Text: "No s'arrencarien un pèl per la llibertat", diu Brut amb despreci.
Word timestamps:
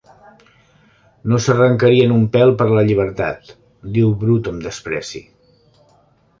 "No 1.31 1.39
s'arrencarien 1.47 2.15
un 2.15 2.25
pèl 2.37 2.55
per 2.63 2.67
la 2.79 2.85
llibertat", 2.89 3.55
diu 3.99 4.17
Brut 4.25 4.53
amb 4.55 4.69
despreci. 4.71 5.25